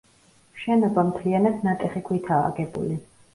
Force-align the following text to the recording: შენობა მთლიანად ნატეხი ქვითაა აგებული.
შენობა 0.61 1.03
მთლიანად 1.09 1.61
ნატეხი 1.67 2.03
ქვითაა 2.09 2.49
აგებული. 2.49 2.99